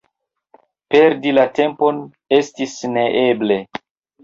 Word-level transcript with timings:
Perdi 0.95 1.35
la 1.39 1.43
tempon 1.59 2.01
estis 2.41 2.77
neeble. 2.97 3.61